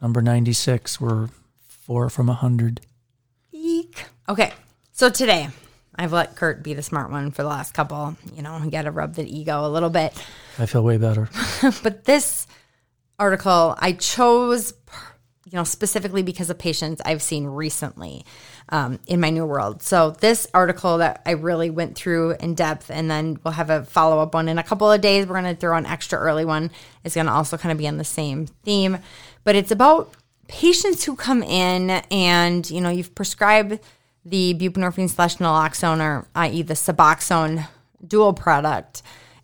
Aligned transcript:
Number 0.00 0.22
96. 0.22 1.00
We're 1.00 1.28
four 1.66 2.08
from 2.08 2.28
a 2.28 2.32
100. 2.32 2.80
Eek. 3.52 4.04
Okay, 4.28 4.52
so 4.92 5.10
today 5.10 5.48
I've 5.96 6.12
let 6.12 6.36
Kurt 6.36 6.62
be 6.62 6.74
the 6.74 6.82
smart 6.82 7.10
one 7.10 7.32
for 7.32 7.42
the 7.42 7.48
last 7.48 7.74
couple. 7.74 8.16
You 8.34 8.42
know, 8.42 8.58
you 8.62 8.70
got 8.70 8.82
to 8.82 8.92
rub 8.92 9.14
the 9.14 9.26
ego 9.26 9.66
a 9.66 9.68
little 9.68 9.90
bit. 9.90 10.12
I 10.58 10.66
feel 10.66 10.84
way 10.84 10.98
better. 10.98 11.28
but 11.82 12.04
this 12.04 12.46
article 13.18 13.74
I 13.78 13.92
chose, 13.92 14.72
you 15.50 15.56
know, 15.56 15.64
specifically 15.64 16.22
because 16.22 16.50
of 16.50 16.58
patients 16.58 17.00
I've 17.06 17.22
seen 17.22 17.46
recently 17.46 18.26
um, 18.68 18.98
in 19.06 19.18
my 19.18 19.30
new 19.30 19.46
world. 19.46 19.82
So 19.82 20.10
this 20.10 20.46
article 20.52 20.98
that 20.98 21.22
I 21.24 21.30
really 21.30 21.70
went 21.70 21.96
through 21.96 22.32
in 22.32 22.54
depth, 22.54 22.90
and 22.90 23.10
then 23.10 23.38
we'll 23.42 23.54
have 23.54 23.70
a 23.70 23.84
follow 23.84 24.20
up 24.20 24.34
one 24.34 24.48
in 24.48 24.58
a 24.58 24.62
couple 24.62 24.92
of 24.92 25.00
days. 25.00 25.26
We're 25.26 25.40
going 25.40 25.54
to 25.54 25.58
throw 25.58 25.76
an 25.76 25.86
extra 25.86 26.18
early 26.18 26.44
one. 26.44 26.70
It's 27.02 27.14
going 27.14 27.28
to 27.28 27.32
also 27.32 27.56
kind 27.56 27.72
of 27.72 27.78
be 27.78 27.88
on 27.88 27.96
the 27.96 28.04
same 28.04 28.46
theme, 28.46 28.98
but 29.44 29.56
it's 29.56 29.70
about 29.70 30.12
patients 30.48 31.04
who 31.04 31.16
come 31.16 31.42
in 31.42 31.90
and 32.10 32.70
you 32.70 32.80
know 32.80 32.90
you've 32.90 33.14
prescribed 33.14 33.80
the 34.24 34.54
buprenorphine 34.54 35.08
slash 35.08 35.36
naloxone, 35.36 36.00
or 36.00 36.26
i.e. 36.34 36.60
the 36.60 36.74
Suboxone 36.74 37.66
dual 38.06 38.34
product 38.34 39.02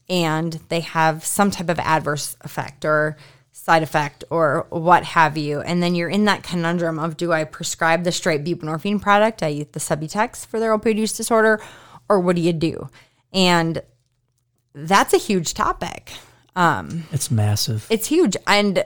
and 0.08 0.60
they 0.68 0.80
have 0.80 1.24
some 1.24 1.50
type 1.50 1.70
of 1.70 1.78
adverse 1.78 2.36
effect 2.42 2.84
or 2.84 3.16
side 3.56 3.84
effect 3.84 4.24
or 4.30 4.66
what 4.70 5.04
have 5.04 5.38
you. 5.38 5.60
And 5.60 5.80
then 5.80 5.94
you're 5.94 6.08
in 6.08 6.24
that 6.24 6.42
conundrum 6.42 6.98
of 6.98 7.16
do 7.16 7.32
I 7.32 7.44
prescribe 7.44 8.02
the 8.02 8.10
straight 8.10 8.42
buprenorphine 8.44 9.00
product, 9.00 9.44
I 9.44 9.48
use 9.48 9.68
the 9.70 9.78
Subutex 9.78 10.44
for 10.44 10.58
their 10.58 10.76
opioid 10.76 10.96
use 10.98 11.16
disorder, 11.16 11.62
or 12.08 12.18
what 12.18 12.34
do 12.34 12.42
you 12.42 12.52
do? 12.52 12.90
And 13.32 13.80
that's 14.74 15.14
a 15.14 15.18
huge 15.18 15.54
topic. 15.54 16.12
Um, 16.56 17.04
It's 17.12 17.30
massive. 17.30 17.86
it's 17.90 18.08
huge. 18.08 18.36
And 18.46 18.84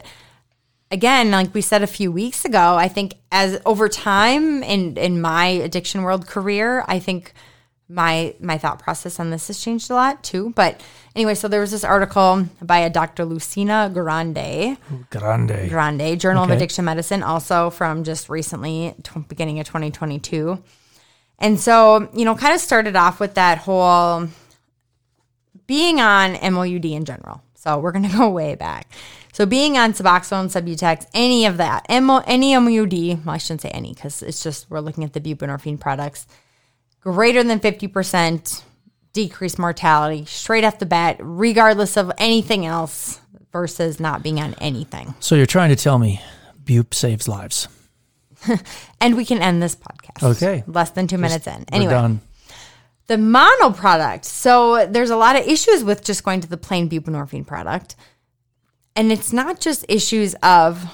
again, 0.91 1.30
like 1.30 1.55
we 1.55 1.62
said 1.62 1.83
a 1.83 1.86
few 1.86 2.12
weeks 2.12 2.44
ago, 2.44 2.77
I 2.77 2.89
think 2.89 3.14
as 3.33 3.61
over 3.64 3.89
time 3.89 4.62
in 4.62 4.98
in 4.98 5.20
my 5.20 5.46
addiction 5.46 6.02
world 6.02 6.27
career, 6.27 6.84
I 6.86 6.98
think 6.98 7.33
my 7.89 8.34
my 8.41 8.58
thought 8.58 8.78
process 8.81 9.19
on 9.19 9.31
this 9.31 9.47
has 9.48 9.58
changed 9.61 9.91
a 9.91 9.94
lot 9.94 10.22
too. 10.22 10.53
But 10.55 10.83
anyway, 11.17 11.34
so 11.34 11.48
there 11.48 11.61
was 11.61 11.70
this 11.70 11.84
article 11.84 12.47
by 12.61 12.78
a 12.78 12.91
Dr. 12.91 13.25
Lucinda 13.25 13.91
Grande, 13.92 14.77
Grande. 15.11 15.69
Grande, 15.70 16.20
Journal 16.20 16.45
Okay. 16.45 16.53
of 16.53 16.56
Addiction 16.58 16.84
Medicine, 16.84 17.22
also 17.22 17.70
from 17.70 18.05
just 18.05 18.28
recently, 18.28 18.95
t- 19.03 19.20
beginning 19.28 19.58
of 19.61 19.67
2022. 19.67 20.62
And 21.39 21.58
so, 21.58 22.08
you 22.14 22.25
know, 22.25 22.34
kind 22.34 22.53
of 22.55 22.61
started 22.61 22.97
off 22.97 23.20
with 23.20 23.34
that 23.34 23.58
whole 23.58 24.28
being 25.67 26.00
on 26.00 26.33
MOUD 26.52 26.84
in 26.84 27.05
general. 27.05 27.42
So 27.55 27.78
we're 27.78 27.92
going 27.92 28.08
to 28.11 28.17
go 28.17 28.28
way 28.30 28.55
back. 28.55 28.91
So 29.33 29.47
being 29.47 29.78
on 29.78 29.92
Suboxone, 29.92 30.47
Subutex, 30.50 31.07
any 31.14 31.46
of 31.46 31.58
that, 31.58 31.86
MO, 32.02 32.23
any 32.27 32.55
MOUD, 32.58 33.24
well, 33.24 33.34
I 33.34 33.39
shouldn't 33.39 33.61
say 33.63 33.70
any 33.70 33.95
because 33.95 34.23
it's 34.23 34.42
just 34.42 34.68
we're 34.70 34.80
looking 34.80 35.05
at 35.05 35.13
the 35.13 35.20
buprenorphine 35.20 35.79
products, 35.79 36.27
greater 37.01 37.42
than 37.42 37.61
50% 37.61 38.63
decreased 39.13 39.59
mortality 39.59 40.25
straight 40.27 40.64
off 40.64 40.79
the 40.79 40.86
bat, 40.86 41.17
regardless 41.20 41.97
of 41.97 42.13
anything 42.19 42.67
else 42.67 43.20
versus 43.53 43.98
not 43.98 44.23
being 44.23 44.39
on 44.41 44.55
anything. 44.61 45.14
So 45.20 45.35
you're 45.35 45.47
trying 45.47 45.70
to 45.70 45.77
tell 45.77 45.98
me 45.98 46.20
Bupe 46.64 46.95
saves 46.95 47.27
lives. 47.29 47.69
And 49.01 49.17
we 49.17 49.25
can 49.25 49.39
end 49.39 49.63
this 49.63 49.77
podcast. 49.77 50.23
Okay. 50.37 50.64
Less 50.67 50.91
than 50.91 51.07
two 51.07 51.19
minutes 51.19 51.47
in. 51.47 51.55
We're 51.58 51.64
Anyway, 51.77 51.92
done. 51.92 52.20
the 53.07 53.17
mono 53.17 53.70
product. 53.70 54.25
So 54.25 54.87
there's 54.87 55.11
a 55.11 55.17
lot 55.17 55.37
of 55.37 55.47
issues 55.47 55.85
with 55.85 56.05
just 56.05 56.25
going 56.25 56.41
to 56.41 56.48
the 56.48 56.57
plain 56.57 56.89
buprenorphine 56.89 57.47
product. 57.47 57.95
And 58.97 59.13
it's 59.13 59.33
not 59.33 59.61
just 59.61 59.85
issues 59.89 60.35
of 60.42 60.85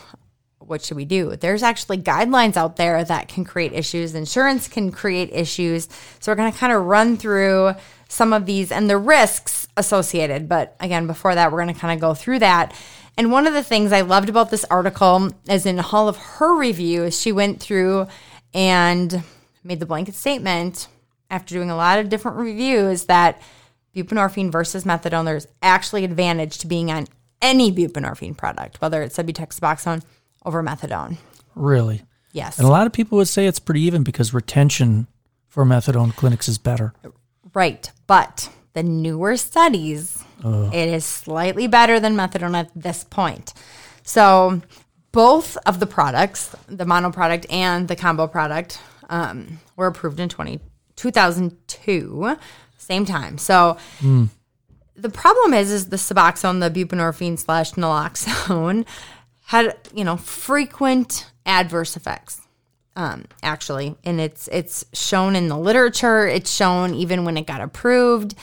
what 0.67 0.83
should 0.83 0.97
we 0.97 1.05
do? 1.05 1.37
There's 1.37 1.63
actually 1.63 1.99
guidelines 1.99 2.57
out 2.57 2.77
there 2.77 3.03
that 3.05 3.29
can 3.29 3.45
create 3.45 3.73
issues. 3.73 4.15
Insurance 4.15 4.69
can 4.69 4.91
create 4.91 5.31
issues. 5.33 5.89
So 6.21 6.31
we're 6.31 6.37
going 6.37 6.53
to 6.53 6.59
kind 6.59 6.73
of 6.73 6.85
run 6.85 7.17
through 7.17 7.75
some 8.09 8.33
of 8.33 8.47
these 8.47 8.71
and 8.71 8.89
the 8.89 8.99
risks 8.99 9.67
associated. 9.77 10.49
But 10.49 10.77
again, 10.81 11.07
before 11.07 11.35
that, 11.35 11.53
we're 11.53 11.63
going 11.63 11.75
to 11.75 11.81
kind 11.81 11.95
of 11.95 12.01
go 12.01 12.15
through 12.15 12.41
that. 12.41 12.75
And 13.17 13.31
one 13.31 13.47
of 13.47 13.55
the 13.55 13.63
things 13.63 13.93
I 13.93 14.01
loved 14.01 14.29
about 14.29 14.51
this 14.51 14.65
article 14.65 15.31
is 15.49 15.67
in 15.67 15.79
all 15.79 16.09
of 16.09 16.17
her 16.17 16.55
reviews, 16.55 17.21
she 17.21 17.33
went 17.33 17.61
through 17.61 18.09
and 18.53 19.23
made 19.63 19.81
the 19.81 19.87
blanket 19.87 20.15
statement 20.15 20.89
after 21.31 21.55
doing 21.55 21.71
a 21.71 21.77
lot 21.77 21.99
of 21.99 22.09
different 22.09 22.37
reviews 22.37 23.05
that 23.07 23.41
buprenorphine 23.95 24.51
versus 24.51 24.85
methadone, 24.85 25.25
there's 25.25 25.47
actually 25.63 26.05
advantage 26.05 26.59
to 26.59 26.67
being 26.67 26.91
on 26.91 27.07
any 27.41 27.73
buprenorphine 27.73 28.37
product, 28.37 28.81
whether 28.81 29.03
it's 29.03 29.17
Subutex, 29.17 29.61
Suboxone, 29.61 30.03
over 30.45 30.63
methadone. 30.63 31.17
Really. 31.55 32.03
Yes. 32.33 32.59
And 32.59 32.67
a 32.67 32.71
lot 32.71 32.87
of 32.87 32.93
people 32.93 33.19
would 33.19 33.29
say 33.29 33.47
it's 33.47 33.61
pretty 33.61 33.83
even 33.83 34.03
because 34.03 34.35
retention 34.35 35.07
for 35.47 35.65
methadone 35.65 36.15
clinics 36.15 36.49
is 36.49 36.59
better. 36.59 36.93
Right. 37.55 37.91
But 38.07 38.51
the 38.73 38.83
newer 38.83 39.37
studies, 39.37 40.25
it 40.45 40.89
is 40.89 41.05
slightly 41.05 41.69
better 41.69 42.01
than 42.01 42.17
methadone 42.17 42.57
at 42.57 42.71
this 42.75 43.05
point. 43.05 43.55
So 44.03 44.61
both 45.13 45.57
of 45.59 45.79
the 45.79 45.87
products, 45.87 46.55
the 46.67 46.85
mono 46.85 47.13
product 47.13 47.47
and 47.51 47.87
the 47.87 47.95
combo 47.95 48.27
product, 48.27 48.81
um, 49.09 49.61
were 49.77 49.87
approved 49.87 50.19
in 50.19 50.29
20, 50.29 50.59
2002, 50.97 52.37
same 52.77 53.05
time. 53.05 53.39
So 53.39 53.79
the 54.97 55.11
problem 55.11 55.55
is, 55.55 55.71
is 55.71 55.89
the 55.89 55.97
Suboxone, 55.97 56.61
the 56.61 56.85
buprenorphine 56.85 57.39
slash 57.39 57.73
naloxone 57.73 58.87
had, 59.47 59.77
you 59.95 60.05
know, 60.05 60.17
frequent 60.17 61.31
adverse 61.47 61.97
effects 61.97 62.41
um, 62.97 63.25
actually, 63.43 63.97
and 64.05 64.21
it's 64.21 64.49
it's 64.49 64.85
shown 64.93 65.37
in 65.37 65.49
the 65.49 65.59
literature. 65.59 66.27
It's 66.27 66.51
shown 66.51 66.95
even 66.95 67.25
when 67.25 67.37
it 67.37 67.47
got 67.47 67.61
approved, 67.61 68.35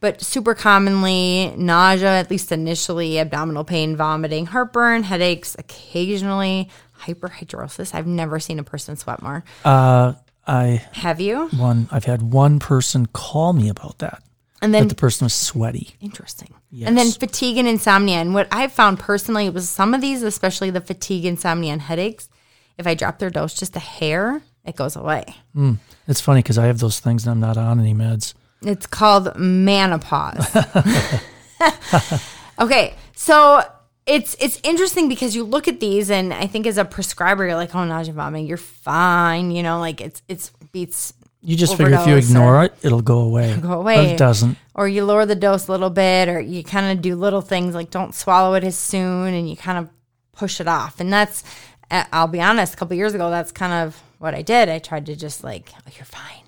but 0.00 0.20
super 0.22 0.54
commonly 0.54 1.52
nausea, 1.56 2.08
at 2.18 2.30
least 2.30 2.50
initially, 2.50 3.18
abdominal 3.18 3.64
pain, 3.64 3.96
vomiting, 3.96 4.46
heartburn, 4.46 5.02
headaches, 5.02 5.54
occasionally 5.58 6.68
hyperhidrosis. 7.02 7.94
I've 7.94 8.06
never 8.06 8.40
seen 8.40 8.58
a 8.58 8.64
person 8.64 8.96
sweat 8.96 9.22
more. 9.22 9.44
Uh, 9.64 10.14
I 10.46 10.82
Have 10.92 11.20
you? 11.20 11.48
one 11.48 11.88
I've 11.92 12.04
had 12.04 12.22
one 12.22 12.58
person 12.58 13.06
call 13.06 13.52
me 13.52 13.68
about 13.68 13.98
that. 13.98 14.22
And 14.62 14.74
then 14.74 14.84
That 14.84 14.88
the 14.88 14.94
person 14.94 15.26
was 15.26 15.34
sweaty. 15.34 15.90
Interesting. 16.00 16.54
And 16.84 16.98
then 16.98 17.10
fatigue 17.10 17.56
and 17.56 17.66
insomnia. 17.66 18.16
And 18.16 18.34
what 18.34 18.48
I've 18.52 18.72
found 18.72 18.98
personally 18.98 19.48
was 19.48 19.68
some 19.68 19.94
of 19.94 20.00
these, 20.00 20.22
especially 20.22 20.70
the 20.70 20.80
fatigue, 20.80 21.24
insomnia, 21.24 21.72
and 21.72 21.82
headaches, 21.82 22.28
if 22.76 22.86
I 22.86 22.94
drop 22.94 23.18
their 23.18 23.30
dose 23.30 23.54
just 23.54 23.74
a 23.76 23.80
hair, 23.80 24.42
it 24.64 24.76
goes 24.76 24.94
away. 24.96 25.24
Hmm. 25.54 25.74
It's 26.06 26.20
funny 26.20 26.40
because 26.42 26.58
I 26.58 26.66
have 26.66 26.78
those 26.78 27.00
things 27.00 27.26
and 27.26 27.32
I'm 27.32 27.40
not 27.40 27.56
on 27.56 27.80
any 27.80 27.94
meds. 27.94 28.34
It's 28.62 28.86
called 28.86 29.36
menopause. 29.36 30.54
okay, 32.58 32.94
so 33.14 33.62
it's 34.06 34.36
it's 34.40 34.60
interesting 34.62 35.08
because 35.08 35.36
you 35.36 35.44
look 35.44 35.68
at 35.68 35.80
these, 35.80 36.10
and 36.10 36.32
I 36.32 36.46
think 36.46 36.66
as 36.66 36.78
a 36.78 36.84
prescriber, 36.84 37.46
you're 37.46 37.56
like, 37.56 37.74
"Oh, 37.74 37.84
nausea, 37.84 38.14
vomiting, 38.14 38.46
you're 38.46 38.56
fine," 38.56 39.50
you 39.50 39.62
know, 39.62 39.78
like 39.78 40.00
it's 40.00 40.22
it's 40.28 40.50
beats, 40.72 41.12
You 41.40 41.56
just 41.56 41.76
figure 41.76 41.94
if 41.94 42.06
you 42.06 42.16
ignore 42.16 42.64
it, 42.64 42.74
it'll 42.82 43.00
go 43.02 43.20
away. 43.20 43.54
go 43.62 43.68
But 43.68 43.74
away, 43.78 44.10
it 44.12 44.18
doesn't. 44.18 44.56
or 44.74 44.88
you 44.88 45.04
lower 45.04 45.24
the 45.24 45.36
dose 45.36 45.68
a 45.68 45.72
little 45.72 45.90
bit, 45.90 46.28
or 46.28 46.40
you 46.40 46.64
kind 46.64 46.90
of 46.96 47.00
do 47.02 47.14
little 47.14 47.40
things 47.42 47.74
like 47.74 47.90
don't 47.90 48.14
swallow 48.14 48.54
it 48.54 48.64
as 48.64 48.76
soon, 48.76 49.34
and 49.34 49.48
you 49.48 49.56
kind 49.56 49.78
of 49.78 49.88
push 50.32 50.60
it 50.60 50.66
off, 50.68 50.98
and 51.00 51.12
that's. 51.12 51.44
uh, 51.90 52.04
I'll 52.12 52.26
be 52.28 52.40
honest. 52.40 52.74
A 52.74 52.76
couple 52.76 52.96
years 52.96 53.14
ago, 53.14 53.30
that's 53.30 53.52
kind 53.52 53.72
of 53.72 54.02
what 54.18 54.34
I 54.34 54.42
did. 54.42 54.68
I 54.68 54.78
tried 54.80 55.06
to 55.06 55.14
just 55.16 55.44
like, 55.44 55.70
oh, 55.76 55.90
"You're 55.96 56.04
fine," 56.04 56.44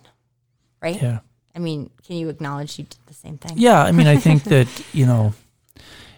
right? 0.83 1.01
Yeah. 1.01 1.21
I 1.55 1.59
mean, 1.61 1.91
can 2.07 2.17
you 2.17 2.29
acknowledge 2.29 2.79
you 2.79 2.85
did 2.85 2.99
the 3.07 3.15
same 3.15 3.37
thing? 3.39 3.53
Yeah. 3.57 3.83
I 3.83 3.93
mean, 3.93 4.07
I 4.07 4.17
think 4.17 4.45
that, 4.55 4.69
you 4.93 5.05
know, 5.07 5.35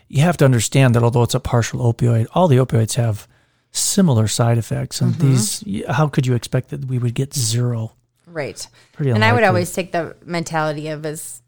you 0.09 0.21
have 0.23 0.37
to 0.39 0.45
understand 0.45 0.95
that 0.95 1.03
although 1.03 1.23
it's 1.23 1.35
a 1.35 1.41
partial 1.41 1.81
opioid, 1.93 2.27
all 2.35 2.49
the 2.49 2.57
opioids 2.59 2.95
have 2.97 3.27
similar 3.71 4.29
side 4.29 4.59
effects. 4.59 5.01
And 5.01 5.15
Mm-hmm. 5.15 5.29
these, 5.31 5.87
how 5.89 6.09
could 6.09 6.27
you 6.27 6.35
expect 6.35 6.69
that 6.71 6.85
we 6.87 6.99
would 6.99 7.15
get 7.15 7.33
zero? 7.35 7.93
Right. 8.33 8.67
Pretty 8.93 9.11
And 9.11 9.25
I 9.25 9.33
would 9.33 9.45
always 9.45 9.73
take 9.73 9.93
the 9.93 10.17
mentality 10.25 10.89
of 10.89 11.05
is 11.07 11.43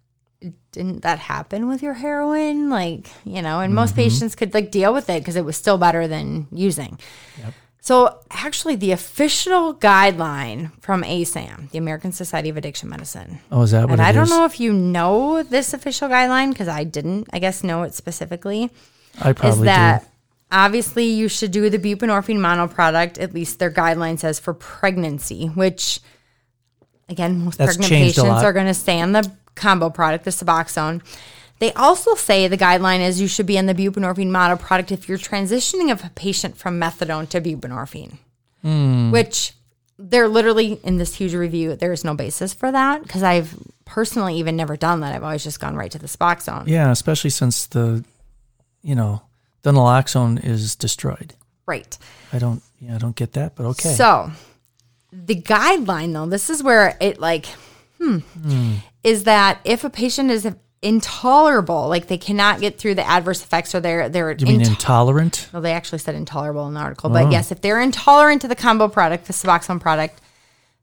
didn't 0.73 1.03
that 1.03 1.19
happen 1.19 1.69
with 1.69 1.83
your 1.83 1.95
heroin? 1.95 2.69
Like, 2.69 3.09
you 3.25 3.41
know, 3.41 3.61
and 3.61 3.75
most 3.75 3.91
mm-hmm. 3.91 4.03
patients 4.03 4.35
could 4.35 4.53
like 4.53 4.71
deal 4.71 4.93
with 4.93 5.09
it 5.09 5.21
because 5.21 5.37
it 5.37 5.45
was 5.45 5.57
still 5.57 5.79
better 5.79 6.07
than 6.07 6.49
using. 6.53 6.99
So, 7.81 8.21
actually, 8.31 8.77
the 8.77 8.93
official 8.93 9.75
guideline 9.75 10.73
from 10.81 11.03
ASAM, 11.03 11.71
the 11.71 11.77
American 11.77 12.13
Society 12.13 12.49
of 12.49 12.57
Addiction 12.57 12.89
Medicine, 12.89 13.41
Oh, 13.53 13.61
is 13.61 13.73
that 13.73 13.83
what 13.83 13.93
and 13.93 14.01
I 14.01 14.11
don't 14.11 14.31
know 14.31 14.47
if 14.47 14.59
you 14.59 14.73
know 14.73 15.43
this 15.43 15.75
official 15.75 16.09
guideline 16.09 16.49
because 16.49 16.67
I 16.67 16.85
didn't, 16.85 17.29
I 17.31 17.41
guess, 17.41 17.63
know 17.63 17.83
it 17.83 17.93
specifically, 17.93 18.71
I 19.21 19.31
is 19.31 19.37
probably 19.37 19.67
that 19.67 20.01
do. 20.01 20.09
obviously 20.51 21.05
you 21.05 21.29
should 21.29 21.51
do 21.51 21.69
the 21.69 21.79
buprenorphine 21.79 22.41
mono 22.41 22.69
product, 22.69 23.19
at 23.19 23.35
least 23.35 23.59
their 23.59 23.71
guideline 23.71 24.19
says 24.19 24.41
for 24.41 24.55
pregnancy, 24.55 25.49
which, 25.49 26.01
again, 27.09 27.45
most 27.45 27.59
That's 27.59 27.77
pregnant 27.77 27.91
patients 27.91 28.43
are 28.43 28.53
going 28.53 28.67
to 28.67 28.75
stay 28.75 29.01
on 29.01 29.13
the 29.13 29.31
combo 29.55 29.91
product, 29.91 30.25
the 30.25 30.31
Suboxone. 30.31 31.03
They 31.61 31.73
also 31.75 32.15
say 32.15 32.49
the 32.49 32.59
guideline 32.59 33.01
is 33.01 33.21
you 33.21 33.29
should 33.29 33.47
be 33.47 33.59
on 33.59 33.67
the 33.67 33.75
buprenorphine 33.75 34.31
mono 34.31 34.57
product 34.57 34.91
if 34.91 35.09
you're 35.09 35.19
transitioning 35.19 35.91
of 35.93 36.05
a 36.05 36.11
patient 36.11 36.57
from 36.57 36.81
methadone 36.81 37.29
to 37.31 37.41
buprenorphine, 37.41 38.19
Hmm. 38.63 39.11
which 39.13 39.53
they're 39.97 40.27
literally 40.29 40.81
in 40.83 40.97
this 40.99 41.15
huge 41.15 41.35
review. 41.35 41.77
There 41.77 41.93
is 41.93 42.05
no 42.05 42.15
basis 42.15 42.53
for 42.53 42.73
that 42.73 43.03
because 43.03 43.23
I've 43.23 43.55
personally 43.85 44.37
even 44.39 44.57
never 44.57 44.77
done 44.77 45.01
that. 45.01 45.15
I've 45.15 45.23
always 45.23 45.45
just 45.45 45.61
gone 45.61 45.77
right 45.77 45.91
to 45.93 45.99
the 45.99 46.09
Suboxone. 46.09 46.67
Yeah, 46.67 46.91
especially 46.91 47.31
since 47.31 47.67
the, 47.67 48.05
you 48.83 48.97
know, 48.97 49.23
the 49.63 49.71
naloxone 49.71 50.45
is 50.45 50.75
destroyed. 50.75 51.35
Right. 51.67 51.97
I 52.33 52.39
don't, 52.41 52.63
yeah, 52.81 52.97
I 52.97 52.99
don't 52.99 53.15
get 53.15 53.33
that, 53.35 53.55
but 53.55 53.65
okay. 53.67 53.95
So 53.95 54.33
the 55.15 55.37
guideline 55.41 56.13
though, 56.13 56.27
this 56.27 56.51
is 56.51 56.63
where 56.63 56.97
it 57.01 57.21
like, 57.21 57.47
hmm, 58.01 58.19
is 59.03 59.25
that 59.25 59.61
if 59.65 59.85
a 59.85 59.91
patient 59.91 60.31
is 60.31 60.47
intolerable, 60.83 61.89
like 61.89 62.09
they 62.09 62.19
cannot 62.19 62.61
get 62.61 62.79
through 62.79 62.95
the 62.95 63.07
adverse 63.07 63.43
effects 63.43 63.75
or 63.75 63.81
they're 63.81 64.09
they're 64.09 64.33
you 64.33 64.47
mean 64.47 64.61
into- 64.61 64.71
intolerant? 64.73 65.49
well, 65.53 65.63
they 65.63 65.73
actually 65.73 65.99
said 65.99 66.15
intolerable 66.15 66.67
in 66.67 66.75
the 66.75 66.81
article, 66.81 67.11
Oh. 67.11 67.15
but 67.15 67.31
yes, 67.33 67.51
if 67.53 67.61
they're 67.61 67.81
intolerant 67.81 68.43
to 68.43 68.49
the 68.49 68.57
combo 68.57 68.89
product, 68.89 69.27
the 69.27 69.33
Suboxone 69.33 69.81
product, 69.81 70.21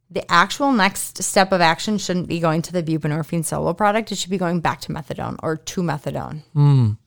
the 0.10 0.30
actual 0.32 0.72
next 0.72 1.22
step 1.24 1.52
of 1.52 1.62
action 1.62 1.98
shouldn't 1.98 2.28
be 2.28 2.40
going 2.40 2.62
to 2.64 2.74
the 2.74 2.84
buprenorphine 2.84 3.46
solo 3.46 3.74
product. 3.74 4.12
It 4.12 4.18
should 4.18 4.30
be 4.32 4.38
going 4.38 4.60
back 4.60 4.82
to 4.82 4.92
methadone 4.92 5.38
or 5.42 5.56
to 5.56 5.82
methadone. 5.82 6.98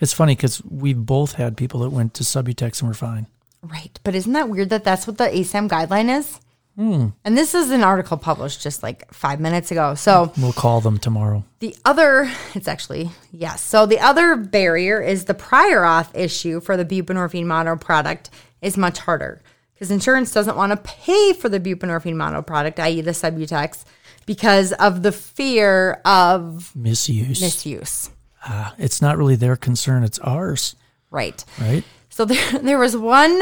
It's 0.00 0.12
funny 0.12 0.34
because 0.34 0.62
we 0.64 0.92
both 0.94 1.32
had 1.34 1.56
people 1.56 1.80
that 1.80 1.90
went 1.90 2.12
to 2.14 2.24
Subutex 2.24 2.80
and 2.80 2.88
were 2.88 2.94
fine. 2.94 3.26
Right. 3.62 3.98
But 4.04 4.14
isn't 4.14 4.32
that 4.32 4.48
weird 4.48 4.68
that 4.70 4.84
that's 4.84 5.06
what 5.06 5.16
the 5.18 5.24
ASAM 5.28 5.68
guideline 5.68 6.14
is? 6.14 6.40
Hmm. 6.76 7.08
And 7.24 7.36
this 7.36 7.54
is 7.54 7.70
an 7.70 7.82
article 7.84 8.16
published 8.16 8.62
just 8.62 8.82
like 8.82 9.12
five 9.12 9.40
minutes 9.40 9.70
ago. 9.70 9.94
So 9.94 10.32
We'll 10.38 10.54
call 10.54 10.80
them 10.80 10.96
tomorrow. 10.98 11.44
the 11.58 11.76
other, 11.84 12.30
it's 12.54 12.66
actually, 12.66 13.10
yes. 13.30 13.62
So 13.62 13.84
the 13.84 14.00
other 14.00 14.36
barrier 14.36 15.00
is 15.00 15.26
the 15.26 15.34
prior 15.34 15.82
auth 15.82 16.08
issue 16.14 16.60
for 16.60 16.76
the 16.78 16.84
buprenorphine 16.84 17.44
mono 17.44 17.76
product 17.76 18.30
is 18.62 18.78
much 18.78 19.00
harder 19.00 19.42
because 19.74 19.90
insurance 19.90 20.32
doesn't 20.32 20.56
want 20.56 20.70
to 20.70 20.76
pay 20.78 21.34
for 21.34 21.48
the 21.50 21.60
buprenorphine 21.60 22.14
mono 22.16 22.40
product, 22.40 22.80
i.e., 22.80 23.00
the 23.02 23.10
Subutex, 23.10 23.84
because 24.24 24.72
of 24.74 25.02
the 25.02 25.12
fear 25.12 26.00
of 26.06 26.74
Misuse. 26.74 27.40
misuse. 27.42 28.08
Ah, 28.44 28.74
it's 28.78 29.02
not 29.02 29.18
really 29.18 29.36
their 29.36 29.56
concern, 29.56 30.04
it's 30.04 30.18
ours, 30.20 30.74
Right. 31.10 31.44
right? 31.60 31.84
So 32.08 32.24
there, 32.24 32.58
there 32.62 32.78
was 32.78 32.96
one 32.96 33.40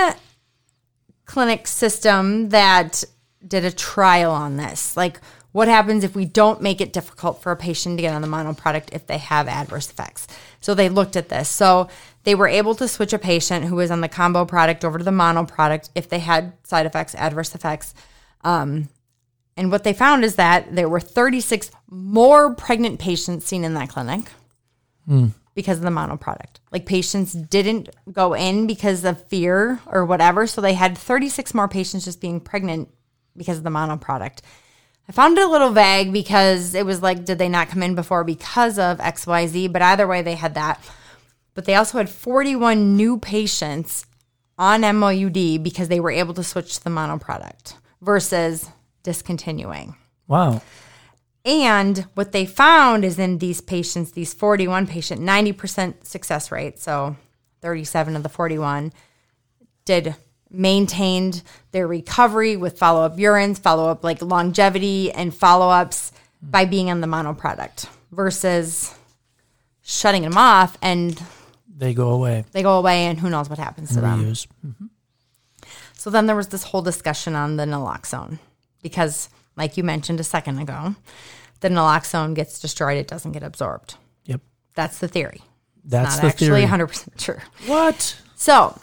clinic 1.26 1.66
system 1.66 2.48
that 2.48 3.04
did 3.46 3.64
a 3.64 3.72
trial 3.72 4.32
on 4.32 4.56
this. 4.56 4.96
Like, 4.96 5.20
what 5.52 5.68
happens 5.68 6.04
if 6.04 6.14
we 6.14 6.24
don't 6.24 6.62
make 6.62 6.80
it 6.80 6.92
difficult 6.92 7.42
for 7.42 7.50
a 7.50 7.56
patient 7.56 7.98
to 7.98 8.02
get 8.02 8.14
on 8.14 8.22
the 8.22 8.28
mono 8.28 8.54
product 8.54 8.90
if 8.92 9.06
they 9.06 9.18
have 9.18 9.48
adverse 9.48 9.90
effects? 9.90 10.28
So 10.60 10.74
they 10.74 10.88
looked 10.88 11.16
at 11.16 11.28
this. 11.28 11.48
So 11.48 11.88
they 12.22 12.34
were 12.34 12.46
able 12.46 12.74
to 12.76 12.86
switch 12.86 13.12
a 13.12 13.18
patient 13.18 13.64
who 13.64 13.76
was 13.76 13.90
on 13.90 14.00
the 14.00 14.08
combo 14.08 14.44
product 14.44 14.84
over 14.84 14.98
to 14.98 15.04
the 15.04 15.10
mono 15.10 15.44
product 15.44 15.90
if 15.94 16.08
they 16.08 16.20
had 16.20 16.52
side 16.62 16.86
effects, 16.86 17.14
adverse 17.16 17.54
effects. 17.54 17.94
Um, 18.42 18.88
and 19.56 19.72
what 19.72 19.82
they 19.82 19.92
found 19.92 20.24
is 20.24 20.36
that 20.36 20.74
there 20.74 20.88
were 20.88 21.00
36 21.00 21.70
more 21.90 22.54
pregnant 22.54 23.00
patients 23.00 23.46
seen 23.46 23.64
in 23.64 23.74
that 23.74 23.88
clinic 23.88 24.30
because 25.54 25.78
of 25.78 25.82
the 25.82 25.90
mono 25.90 26.16
product. 26.16 26.60
Like 26.70 26.86
patients 26.86 27.32
didn't 27.32 27.88
go 28.12 28.34
in 28.34 28.68
because 28.68 29.04
of 29.04 29.26
fear 29.26 29.80
or 29.86 30.04
whatever. 30.06 30.46
So 30.46 30.60
they 30.60 30.74
had 30.74 30.96
36 30.96 31.52
more 31.54 31.66
patients 31.66 32.04
just 32.04 32.20
being 32.20 32.38
pregnant 32.38 32.88
because 33.36 33.58
of 33.58 33.64
the 33.64 33.70
mono 33.70 33.96
product. 33.96 34.42
I 35.08 35.12
found 35.12 35.38
it 35.38 35.44
a 35.44 35.50
little 35.50 35.70
vague 35.70 36.12
because 36.12 36.74
it 36.74 36.86
was 36.86 37.02
like, 37.02 37.24
did 37.24 37.38
they 37.38 37.48
not 37.48 37.68
come 37.68 37.82
in 37.82 37.94
before 37.94 38.22
because 38.22 38.78
of 38.78 38.98
XYZ? 38.98 39.72
But 39.72 39.82
either 39.82 40.06
way, 40.06 40.22
they 40.22 40.36
had 40.36 40.54
that. 40.54 40.80
But 41.54 41.64
they 41.64 41.74
also 41.74 41.98
had 41.98 42.08
41 42.08 42.96
new 42.96 43.18
patients 43.18 44.06
on 44.56 44.82
MOUD 44.82 45.62
because 45.62 45.88
they 45.88 46.00
were 46.00 46.10
able 46.10 46.34
to 46.34 46.44
switch 46.44 46.76
to 46.76 46.84
the 46.84 46.90
mono 46.90 47.18
product 47.18 47.76
versus 48.00 48.68
discontinuing. 49.02 49.96
Wow. 50.28 50.62
And 51.44 52.06
what 52.14 52.32
they 52.32 52.46
found 52.46 53.04
is 53.04 53.18
in 53.18 53.38
these 53.38 53.60
patients, 53.60 54.12
these 54.12 54.34
41 54.34 54.86
patient, 54.86 55.20
90% 55.20 56.04
success 56.04 56.52
rate. 56.52 56.78
So 56.78 57.16
37 57.62 58.14
of 58.14 58.22
the 58.22 58.28
41 58.28 58.92
did 59.84 60.14
maintained 60.50 61.42
their 61.72 61.86
recovery 61.86 62.56
with 62.56 62.78
follow 62.78 63.02
up 63.02 63.16
urines, 63.16 63.58
follow 63.58 63.88
up 63.88 64.02
like 64.04 64.20
longevity 64.22 65.12
and 65.12 65.34
follow 65.34 65.68
ups 65.70 66.12
by 66.42 66.64
being 66.64 66.90
on 66.90 67.00
the 67.00 67.06
mono 67.06 67.32
product 67.34 67.86
versus 68.10 68.94
shutting 69.82 70.22
them 70.22 70.36
off 70.36 70.76
and 70.82 71.22
They 71.76 71.94
go 71.94 72.10
away. 72.10 72.44
they 72.52 72.62
go 72.62 72.78
away 72.78 73.06
and 73.06 73.18
who 73.18 73.30
knows 73.30 73.48
what 73.48 73.58
happens 73.58 73.90
to 73.94 74.00
them. 74.00 74.24
Reuse. 74.24 74.46
Mm-hmm. 74.66 74.86
So 75.94 76.10
then 76.10 76.26
there 76.26 76.36
was 76.36 76.48
this 76.48 76.64
whole 76.64 76.82
discussion 76.82 77.34
on 77.34 77.56
the 77.56 77.64
naloxone 77.64 78.38
because, 78.82 79.28
like 79.56 79.76
you 79.76 79.84
mentioned 79.84 80.18
a 80.18 80.24
second 80.24 80.58
ago, 80.58 80.94
the 81.60 81.68
naloxone 81.68 82.34
gets 82.34 82.58
destroyed, 82.58 82.96
it 82.96 83.06
doesn't 83.06 83.32
get 83.32 83.42
absorbed. 83.42 83.96
Yep. 84.24 84.40
That's 84.74 84.98
the 84.98 85.08
theory. 85.08 85.42
That's 85.84 86.16
Not 86.16 86.22
the 86.22 86.28
actually 86.28 86.66
theory. 86.66 86.86
100% 86.86 87.16
true. 87.18 87.38
What? 87.66 88.18
So, 88.34 88.78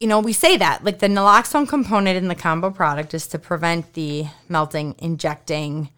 you 0.00 0.06
know, 0.06 0.20
we 0.20 0.32
say 0.32 0.56
that 0.56 0.84
like 0.84 1.00
the 1.00 1.08
naloxone 1.08 1.68
component 1.68 2.16
in 2.16 2.28
the 2.28 2.34
combo 2.34 2.70
product 2.70 3.14
is 3.14 3.26
to 3.28 3.38
prevent 3.38 3.94
the 3.94 4.26
melting, 4.48 4.94
injecting, 4.98 5.90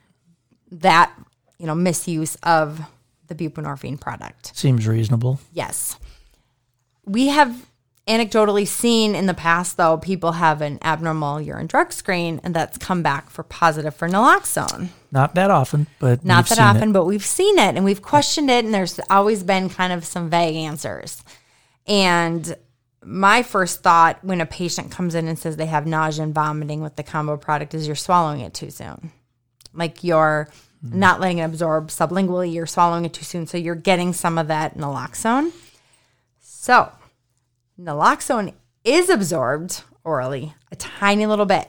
that, 0.71 1.13
you 1.59 1.67
know, 1.67 1.75
misuse 1.75 2.37
of 2.43 2.81
the 3.29 3.35
buprenorphine 3.35 4.01
product. 4.01 4.57
Seems 4.57 4.87
reasonable. 4.89 5.41
Yes. 5.53 5.99
We 7.05 7.29
have 7.29 7.67
anecdotally 8.09 8.67
seen 8.67 9.15
in 9.15 9.27
the 9.27 9.35
past, 9.35 9.77
though, 9.77 9.97
people 9.99 10.33
have 10.33 10.63
an 10.63 10.79
abnormal 10.83 11.41
urine 11.41 11.67
drug 11.67 11.93
screen 11.93 12.41
and 12.43 12.55
that's 12.55 12.79
come 12.79 13.03
back 13.03 13.31
for 13.31 13.43
positive 13.43 13.95
for 13.95 14.09
naloxone. 14.09 14.89
Not 15.13 15.35
that 15.35 15.51
often, 15.51 15.87
but 15.99 16.25
Not 16.25 16.45
we've 16.45 16.49
that 16.49 16.57
seen 16.57 16.65
it. 16.65 16.69
often, 16.69 16.93
but 16.93 17.05
we've 17.05 17.25
seen 17.27 17.59
it 17.59 17.77
and 17.77 17.85
we've 17.85 18.03
questioned 18.03 18.51
it, 18.51 18.65
and 18.65 18.73
there's 18.73 18.99
always 19.11 19.43
been 19.43 19.69
kind 19.69 19.93
of 19.93 20.05
some 20.05 20.31
vague 20.31 20.57
answers. 20.57 21.23
And 21.87 22.57
my 23.03 23.43
first 23.43 23.83
thought 23.83 24.23
when 24.23 24.41
a 24.41 24.47
patient 24.47 24.91
comes 24.91 25.15
in 25.15 25.27
and 25.27 25.39
says 25.39 25.57
they 25.57 25.67
have 25.67 25.87
nausea 25.87 26.25
and 26.25 26.35
vomiting 26.35 26.83
with 26.83 26.97
the 26.97 27.03
combo 27.03 27.37
product 27.37 27.75
is 27.75 27.87
you're 27.87 27.97
swallowing 27.97 28.41
it 28.41 28.55
too 28.55 28.71
soon. 28.71 29.11
Like 29.73 30.05
you're 30.05 30.49
not 30.83 31.21
letting 31.21 31.39
it 31.39 31.45
absorb 31.45 31.89
sublingually, 31.89 32.53
you're 32.53 32.67
swallowing 32.67 33.05
it 33.05 33.15
too 33.15 33.25
soon. 33.25 33.47
So 33.47 33.59
you're 33.59 33.75
getting 33.75 34.13
some 34.13 34.39
of 34.39 34.49
that 34.49 34.77
naloxone. 34.77 35.53
So 36.41 36.93
naloxone 37.81 38.55
is 38.85 39.09
absorbed 39.09 39.83
orally 40.05 40.55
a 40.73 40.77
tiny 40.77 41.27
little 41.27 41.47
bit, 41.47 41.69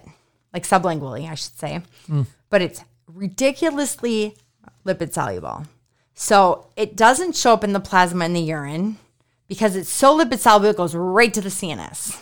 like 0.53 0.63
sublingually, 0.63 1.29
I 1.29 1.35
should 1.35 1.57
say, 1.57 1.81
hmm. 2.07 2.23
but 2.49 2.61
it's 2.61 2.83
ridiculously 3.07 4.35
lipid 4.85 5.13
soluble. 5.13 5.65
So 6.13 6.67
it 6.75 6.95
doesn't 6.95 7.35
show 7.35 7.53
up 7.53 7.63
in 7.63 7.73
the 7.73 7.79
plasma 7.79 8.25
in 8.25 8.33
the 8.33 8.41
urine 8.41 8.97
because 9.51 9.75
it's 9.75 9.89
so 9.89 10.17
lipid 10.17 10.39
soluble, 10.39 10.69
it 10.69 10.77
goes 10.77 10.95
right 10.95 11.33
to 11.33 11.41
the 11.41 11.49
CNS. 11.49 12.17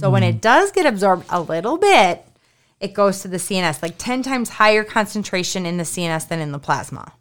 So 0.00 0.08
when 0.08 0.22
it 0.22 0.40
does 0.40 0.72
get 0.72 0.86
absorbed 0.86 1.26
a 1.28 1.42
little 1.42 1.76
bit, 1.76 2.24
it 2.80 2.94
goes 2.94 3.20
to 3.20 3.28
the 3.28 3.36
CNS, 3.36 3.82
like 3.82 3.98
10 3.98 4.22
times 4.22 4.48
higher 4.48 4.82
concentration 4.82 5.66
in 5.66 5.76
the 5.76 5.84
CNS 5.84 6.26
than 6.28 6.40
in 6.40 6.52
the 6.52 6.58
plasma, 6.58 7.12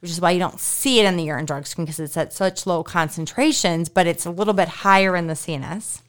which 0.00 0.10
is 0.10 0.20
why 0.20 0.32
you 0.32 0.38
don't 0.38 0.60
see 0.60 1.00
it 1.00 1.06
in 1.06 1.16
the 1.16 1.22
urine 1.24 1.46
drug 1.46 1.66
screen 1.66 1.86
because 1.86 1.98
it's 1.98 2.18
at 2.18 2.34
such 2.34 2.66
low 2.66 2.82
concentrations, 2.82 3.88
but 3.88 4.06
it's 4.06 4.26
a 4.26 4.30
little 4.30 4.52
bit 4.52 4.68
higher 4.68 5.16
in 5.16 5.26
the 5.26 5.32
CNS. 5.32 6.02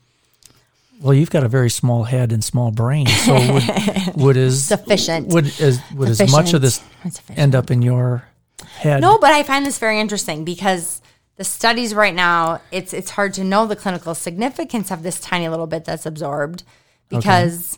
Well, 1.00 1.14
you've 1.14 1.32
got 1.32 1.46
a 1.46 1.48
very 1.48 1.70
small 1.70 2.04
head 2.04 2.34
and 2.34 2.44
small 2.44 2.72
brain, 2.72 3.08
so 3.08 3.36
would 3.54 3.64
would 4.18 4.36
as 4.38 4.66
Sufficient. 4.66 5.30
would 5.30 5.46
as 5.62 5.80
would 5.94 6.10
as 6.10 6.30
much 6.30 6.54
of 6.54 6.62
this 6.62 6.76
Sufficient. 6.76 7.14
Sufficient. 7.14 7.40
end 7.40 7.56
up 7.56 7.72
in 7.72 7.82
your 7.82 8.28
head? 8.68 9.00
No, 9.00 9.18
but 9.18 9.32
I 9.32 9.44
find 9.44 9.66
this 9.66 9.80
very 9.80 10.02
interesting 10.02 10.44
because 10.44 11.02
the 11.38 11.44
studies 11.44 11.94
right 11.94 12.16
now, 12.16 12.62
it's 12.72 12.94
it's 12.94 13.12
hard 13.12 13.34
to 13.36 13.44
know 13.44 13.66
the 13.66 13.76
clinical 13.76 14.16
significance 14.16 14.92
of 14.92 15.04
this 15.04 15.20
tiny 15.20 15.50
little 15.50 15.68
bit 15.68 15.86
that's 15.86 16.06
absorbed 16.06 16.64
because 17.10 17.78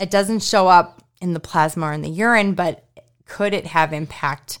it 0.00 0.10
doesn't 0.10 0.42
show 0.42 0.68
up 0.68 1.02
in 1.20 1.34
the 1.34 1.40
plasma 1.40 1.86
or 1.86 1.92
in 1.92 2.02
the 2.02 2.08
urine, 2.08 2.54
but 2.54 2.84
could 3.26 3.54
it 3.54 3.66
have 3.66 3.92
impact 3.92 4.58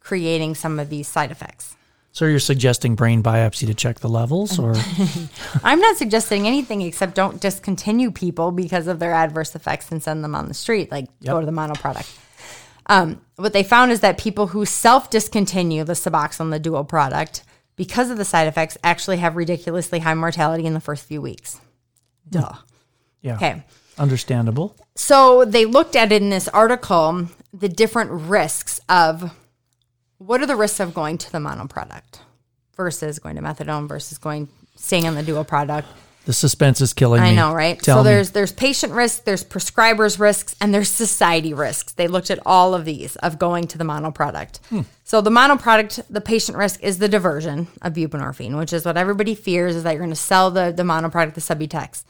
creating 0.00 0.54
some 0.54 0.78
of 0.78 0.90
these 0.90 1.08
side 1.08 1.30
effects? 1.30 1.76
So 2.12 2.24
you're 2.24 2.40
suggesting 2.40 2.94
brain 2.94 3.22
biopsy 3.22 3.66
to 3.66 3.74
check 3.74 4.00
the 4.00 4.08
levels, 4.08 4.58
or 4.58 4.74
I'm 5.64 5.78
not 5.78 5.96
suggesting 5.96 6.46
anything 6.46 6.82
except 6.82 7.14
don't 7.14 7.40
discontinue 7.40 8.10
people 8.10 8.50
because 8.50 8.86
of 8.86 8.98
their 8.98 9.12
adverse 9.12 9.54
effects 9.54 9.92
and 9.92 10.02
send 10.02 10.24
them 10.24 10.34
on 10.34 10.48
the 10.48 10.54
street. 10.54 10.90
Like 10.90 11.06
go 11.24 11.40
to 11.40 11.46
the 11.46 11.52
mono 11.52 11.74
product. 11.74 12.10
Um, 12.86 13.20
what 13.36 13.52
they 13.52 13.62
found 13.62 13.92
is 13.92 14.00
that 14.00 14.18
people 14.18 14.48
who 14.48 14.64
self 14.64 15.10
discontinue 15.10 15.84
the 15.84 15.92
Suboxone, 15.92 16.50
the 16.50 16.58
dual 16.58 16.84
product, 16.84 17.44
because 17.78 18.10
of 18.10 18.18
the 18.18 18.24
side 18.26 18.46
effects, 18.48 18.76
actually 18.84 19.16
have 19.16 19.36
ridiculously 19.36 20.00
high 20.00 20.12
mortality 20.14 20.66
in 20.66 20.74
the 20.74 20.80
first 20.80 21.06
few 21.06 21.22
weeks. 21.22 21.58
Duh. 22.28 22.52
yeah, 23.22 23.36
Okay. 23.36 23.62
understandable. 23.98 24.76
So 24.96 25.46
they 25.46 25.64
looked 25.64 25.96
at 25.96 26.12
it 26.12 26.20
in 26.20 26.28
this 26.28 26.48
article 26.48 27.28
the 27.54 27.68
different 27.70 28.10
risks 28.10 28.80
of 28.90 29.32
what 30.18 30.42
are 30.42 30.46
the 30.46 30.56
risks 30.56 30.80
of 30.80 30.92
going 30.92 31.16
to 31.18 31.32
the 31.32 31.40
mono 31.40 31.66
product 31.66 32.20
versus 32.76 33.18
going 33.18 33.36
to 33.36 33.42
methadone 33.42 33.88
versus 33.88 34.18
going 34.18 34.48
staying 34.76 35.06
on 35.06 35.14
the 35.14 35.22
dual 35.22 35.44
product. 35.44 35.88
The 36.28 36.34
suspense 36.34 36.82
is 36.82 36.92
killing 36.92 37.22
me. 37.22 37.28
I 37.28 37.34
know, 37.34 37.54
right? 37.54 37.80
Tell 37.80 38.00
so 38.00 38.02
me. 38.02 38.10
there's 38.10 38.32
there's 38.32 38.52
patient 38.52 38.92
risks, 38.92 39.20
there's 39.20 39.42
prescribers 39.42 40.20
risks, 40.20 40.54
and 40.60 40.74
there's 40.74 40.90
society 40.90 41.54
risks. 41.54 41.94
They 41.94 42.06
looked 42.06 42.30
at 42.30 42.38
all 42.44 42.74
of 42.74 42.84
these 42.84 43.16
of 43.16 43.38
going 43.38 43.66
to 43.68 43.78
the 43.78 43.84
mono 43.84 44.10
product. 44.10 44.60
Hmm. 44.68 44.82
So 45.04 45.22
the 45.22 45.30
mono 45.30 45.56
product, 45.56 46.00
the 46.10 46.20
patient 46.20 46.58
risk 46.58 46.82
is 46.82 46.98
the 46.98 47.08
diversion 47.08 47.68
of 47.80 47.94
buprenorphine, 47.94 48.58
which 48.58 48.74
is 48.74 48.84
what 48.84 48.98
everybody 48.98 49.34
fears 49.34 49.74
is 49.74 49.84
that 49.84 49.92
you're 49.92 50.00
going 50.00 50.10
to 50.10 50.16
sell 50.16 50.50
the 50.50 50.70
the 50.70 50.84
mono 50.84 51.08
product, 51.08 51.34
the 51.34 51.40
Subutex. 51.40 52.04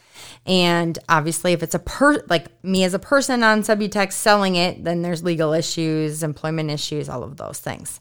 And 0.45 0.99
obviously, 1.09 1.53
if 1.53 1.63
it's 1.63 1.77
a 1.77 1.79
per 1.79 2.25
like 2.29 2.49
me 2.65 2.83
as 2.83 2.95
a 2.95 2.99
person 2.99 3.45
on 3.45 3.63
Subutex 3.63 4.15
selling 4.15 4.57
it, 4.57 4.83
then 4.83 5.03
there's 5.03 5.23
legal 5.23 5.53
issues, 5.53 6.25
employment 6.25 6.71
issues, 6.73 7.09
all 7.09 7.23
of 7.23 7.37
those 7.37 7.61
things. 7.61 8.01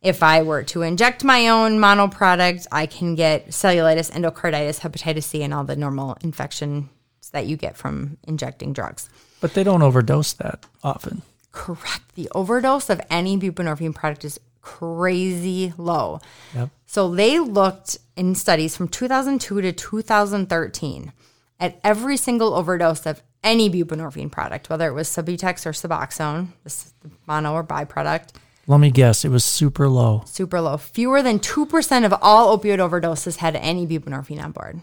If 0.00 0.22
I 0.22 0.42
were 0.42 0.62
to 0.64 0.82
inject 0.82 1.24
my 1.24 1.48
own 1.48 1.80
mono 1.80 2.06
product, 2.08 2.66
I 2.70 2.86
can 2.86 3.14
get 3.14 3.48
cellulitis, 3.48 4.12
endocarditis, 4.12 4.80
hepatitis 4.80 5.24
C, 5.24 5.42
and 5.42 5.52
all 5.52 5.64
the 5.64 5.74
normal 5.76 6.16
infections 6.20 6.88
that 7.32 7.46
you 7.46 7.56
get 7.56 7.76
from 7.76 8.16
injecting 8.26 8.72
drugs. 8.72 9.08
but 9.40 9.54
they 9.54 9.62
don't 9.62 9.82
overdose 9.82 10.32
that 10.34 10.64
often. 10.82 11.22
Correct. 11.52 12.14
The 12.14 12.28
overdose 12.34 12.90
of 12.90 13.00
any 13.10 13.36
buprenorphine 13.38 13.94
product 13.94 14.24
is 14.24 14.40
crazy 14.60 15.72
low. 15.78 16.20
Yep. 16.54 16.70
So 16.86 17.14
they 17.14 17.38
looked 17.38 17.98
in 18.16 18.34
studies 18.34 18.76
from 18.76 18.88
2002 18.88 19.60
to 19.60 19.72
2013 19.72 21.12
at 21.60 21.80
every 21.82 22.16
single 22.16 22.54
overdose 22.54 23.06
of 23.06 23.22
any 23.42 23.70
buprenorphine 23.70 24.30
product, 24.30 24.68
whether 24.70 24.88
it 24.88 24.92
was 24.92 25.08
Subutex 25.08 25.66
or 25.66 25.72
Suboxone, 25.72 26.48
this 26.64 26.86
is 26.86 26.94
the 27.02 27.10
mono 27.26 27.52
or 27.52 27.64
byproduct. 27.64 28.30
Let 28.68 28.80
me 28.80 28.90
guess, 28.90 29.24
it 29.24 29.30
was 29.30 29.44
super 29.44 29.88
low. 29.88 30.22
super 30.26 30.60
low. 30.60 30.76
Fewer 30.76 31.22
than 31.22 31.38
2% 31.40 32.04
of 32.04 32.14
all 32.20 32.56
opioid 32.56 32.78
overdoses 32.78 33.36
had 33.36 33.56
any 33.56 33.86
buprenorphine 33.86 34.42
on 34.44 34.52
board. 34.52 34.80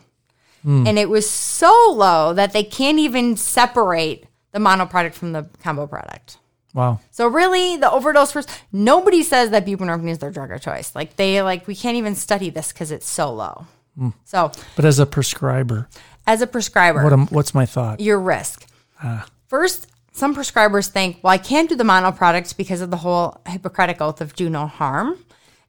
Hmm. 0.64 0.88
And 0.88 0.98
it 0.98 1.08
was 1.08 1.30
so 1.30 1.94
low 1.96 2.34
that 2.34 2.52
they 2.52 2.64
can't 2.64 2.98
even 2.98 3.38
separate 3.38 4.26
the 4.52 4.60
mono 4.60 4.88
product 4.88 5.16
from 5.16 5.34
the 5.34 5.48
combo 5.62 5.86
product. 5.86 6.40
Wow. 6.74 7.00
So 7.12 7.28
really, 7.28 7.78
the 7.78 7.90
overdose 7.92 8.32
first, 8.32 8.50
nobody 8.72 9.22
says 9.22 9.52
that 9.52 9.66
buprenorphine 9.66 10.10
is 10.10 10.18
their 10.18 10.32
drug 10.32 10.52
of 10.52 10.62
choice. 10.62 10.96
Like 10.96 11.16
they 11.16 11.42
like 11.44 11.68
we 11.68 11.76
can't 11.76 11.96
even 11.96 12.16
study 12.16 12.50
this 12.50 12.74
because 12.74 12.92
it's 12.92 13.08
so 13.08 13.32
low. 13.32 13.68
Hmm. 13.98 14.10
So 14.26 14.52
But 14.76 14.84
as 14.86 14.98
a 14.98 15.06
prescriber, 15.06 15.88
as 16.26 16.42
a 16.42 16.48
prescriber, 16.48 17.04
what 17.04 17.14
am, 17.14 17.28
what's 17.28 17.54
my 17.54 17.66
thought? 17.68 18.00
your 18.02 18.20
risk. 18.20 18.66
Ah. 19.02 19.28
First, 19.48 19.88
some 20.16 20.34
prescribers 20.34 20.88
think, 20.88 21.20
well, 21.22 21.34
I 21.34 21.38
can't 21.38 21.68
do 21.68 21.76
the 21.76 21.84
mono 21.84 22.10
product 22.10 22.56
because 22.56 22.80
of 22.80 22.90
the 22.90 22.96
whole 22.98 23.42
Hippocratic 23.46 24.00
oath 24.00 24.22
of 24.22 24.34
do 24.34 24.50
no 24.50 24.66
harm. 24.66 25.20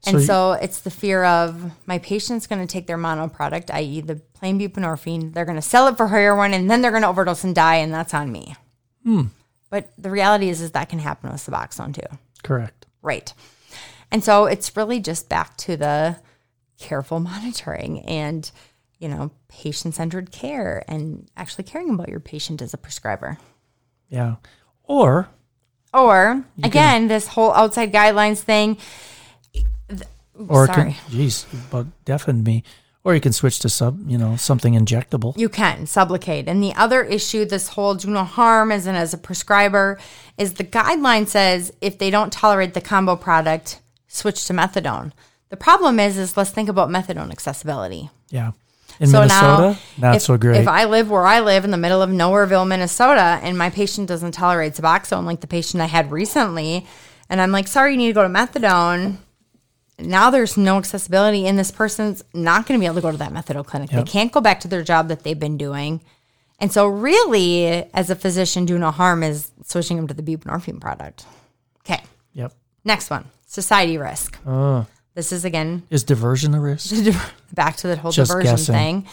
And 0.06 0.20
So 0.20 0.26
so, 0.26 0.52
it's 0.52 0.82
the 0.82 0.90
fear 0.90 1.24
of 1.24 1.72
my 1.86 1.98
patient's 1.98 2.46
going 2.46 2.64
to 2.64 2.72
take 2.72 2.86
their 2.86 2.96
mono 2.96 3.26
product, 3.26 3.72
i.e., 3.72 4.00
the 4.02 4.16
plain 4.34 4.60
buprenorphine. 4.60 5.34
They're 5.34 5.44
going 5.44 5.56
to 5.56 5.62
sell 5.62 5.88
it 5.88 5.96
for 5.96 6.06
heroin, 6.06 6.54
and 6.54 6.70
then 6.70 6.80
they're 6.80 6.92
going 6.92 7.02
to 7.02 7.08
overdose 7.08 7.42
and 7.42 7.56
die, 7.56 7.76
and 7.76 7.92
that's 7.92 8.14
on 8.14 8.30
me. 8.30 8.54
Hmm. 9.02 9.22
But 9.68 9.90
the 9.98 10.10
reality 10.10 10.48
is, 10.48 10.60
is 10.60 10.70
that 10.72 10.90
can 10.90 11.00
happen 11.00 11.32
with 11.32 11.44
Suboxone 11.44 11.92
too. 11.92 12.16
Correct. 12.44 12.86
Right. 13.02 13.34
And 14.12 14.22
so 14.22 14.44
it's 14.44 14.76
really 14.76 15.00
just 15.00 15.28
back 15.28 15.56
to 15.58 15.76
the 15.76 16.18
careful 16.78 17.18
monitoring 17.18 18.00
and, 18.02 18.48
you 19.00 19.08
know, 19.08 19.32
patient 19.48 19.96
centered 19.96 20.30
care 20.30 20.84
and 20.86 21.28
actually 21.36 21.64
caring 21.64 21.90
about 21.90 22.10
your 22.10 22.20
patient 22.20 22.62
as 22.62 22.72
a 22.72 22.78
prescriber. 22.78 23.38
Yeah. 24.08 24.36
Or 24.84 25.28
Or 25.92 26.44
again, 26.62 27.08
this 27.08 27.28
whole 27.28 27.52
outside 27.52 27.92
guidelines 27.92 28.38
thing. 28.38 28.78
or 30.48 30.64
it 30.64 30.66
Sorry. 30.66 30.92
can, 30.92 30.94
geez, 31.10 31.46
you 31.72 31.92
deafened 32.04 32.44
me. 32.44 32.62
Or 33.04 33.14
you 33.14 33.20
can 33.20 33.32
switch 33.32 33.60
to 33.60 33.68
sub, 33.68 34.00
you 34.10 34.18
know, 34.18 34.34
something 34.34 34.74
injectable. 34.74 35.38
You 35.38 35.48
can 35.48 35.84
sublocade. 35.84 36.48
And 36.48 36.60
the 36.60 36.74
other 36.74 37.04
issue, 37.04 37.44
this 37.44 37.68
whole 37.68 37.94
do 37.94 38.10
no 38.10 38.24
harm 38.24 38.72
as 38.72 38.88
an 38.88 38.96
as 38.96 39.14
a 39.14 39.18
prescriber, 39.18 39.96
is 40.36 40.54
the 40.54 40.64
guideline 40.64 41.28
says 41.28 41.72
if 41.80 41.98
they 41.98 42.10
don't 42.10 42.32
tolerate 42.32 42.74
the 42.74 42.80
combo 42.80 43.14
product, 43.14 43.80
switch 44.08 44.44
to 44.46 44.52
methadone. 44.52 45.12
The 45.50 45.56
problem 45.56 46.00
is, 46.00 46.18
is 46.18 46.36
let's 46.36 46.50
think 46.50 46.68
about 46.68 46.88
methadone 46.88 47.30
accessibility. 47.30 48.10
Yeah. 48.28 48.50
In 48.98 49.10
Minnesota, 49.10 49.78
not 49.98 50.16
if, 50.16 50.22
so 50.22 50.36
great. 50.36 50.60
If 50.60 50.68
I 50.68 50.84
live 50.84 51.10
where 51.10 51.26
I 51.26 51.40
live 51.40 51.64
in 51.64 51.70
the 51.70 51.76
middle 51.76 52.02
of 52.02 52.10
Nowhereville, 52.10 52.66
Minnesota, 52.66 53.38
and 53.42 53.58
my 53.58 53.70
patient 53.70 54.08
doesn't 54.08 54.32
tolerate 54.32 54.74
Suboxone, 54.74 55.24
like 55.24 55.40
the 55.40 55.46
patient 55.46 55.82
I 55.82 55.86
had 55.86 56.10
recently, 56.10 56.86
and 57.28 57.40
I'm 57.40 57.52
like, 57.52 57.68
sorry, 57.68 57.92
you 57.92 57.98
need 57.98 58.08
to 58.08 58.12
go 58.14 58.22
to 58.22 58.28
methadone. 58.28 59.18
Now 59.98 60.30
there's 60.30 60.56
no 60.56 60.78
accessibility, 60.78 61.46
and 61.46 61.58
this 61.58 61.70
person's 61.70 62.24
not 62.32 62.66
going 62.66 62.78
to 62.78 62.82
be 62.82 62.86
able 62.86 62.96
to 62.96 63.02
go 63.02 63.10
to 63.10 63.16
that 63.18 63.32
methadone 63.32 63.66
clinic. 63.66 63.92
Yep. 63.92 64.04
They 64.04 64.10
can't 64.10 64.32
go 64.32 64.40
back 64.40 64.60
to 64.60 64.68
their 64.68 64.82
job 64.82 65.08
that 65.08 65.22
they've 65.22 65.38
been 65.38 65.58
doing. 65.58 66.00
And 66.58 66.72
so, 66.72 66.86
really, 66.86 67.66
as 67.92 68.08
a 68.08 68.14
physician, 68.14 68.64
do 68.64 68.78
no 68.78 68.90
harm 68.90 69.22
is 69.22 69.50
switching 69.64 69.98
them 69.98 70.06
to 70.08 70.14
the 70.14 70.22
buprenorphine 70.22 70.80
product. 70.80 71.26
Okay, 71.80 72.02
yep. 72.32 72.52
next 72.84 73.10
one 73.10 73.26
society 73.46 73.98
risk. 73.98 74.38
Uh, 74.46 74.84
This 75.16 75.32
is 75.32 75.44
again 75.44 75.82
is 75.90 76.04
diversion 76.04 76.54
a 76.54 76.60
risk? 76.60 76.94
back 77.52 77.76
to 77.78 77.88
the 77.88 77.96
whole 77.96 78.12
Just 78.12 78.30
diversion 78.30 78.52
guessing. 78.56 78.74
thing. 78.74 79.06